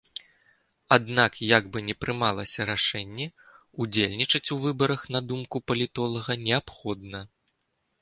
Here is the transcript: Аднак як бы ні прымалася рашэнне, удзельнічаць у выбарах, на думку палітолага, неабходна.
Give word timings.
Аднак 0.95 1.31
як 1.57 1.67
бы 1.75 1.83
ні 1.89 1.95
прымалася 2.05 2.67
рашэнне, 2.71 3.27
удзельнічаць 3.85 4.45
у 4.57 4.61
выбарах, 4.67 5.01
на 5.17 5.25
думку 5.33 5.57
палітолага, 5.69 6.31
неабходна. 6.49 7.19